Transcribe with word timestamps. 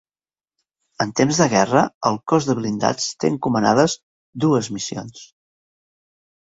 En 1.05 1.11
temps 1.19 1.41
de 1.41 1.47
guerra, 1.51 1.83
el 2.11 2.19
Cos 2.33 2.49
de 2.49 2.57
Blindats 2.63 3.13
té 3.25 3.33
encomanades 3.35 3.99
dues 4.47 4.75
missions. 4.79 5.25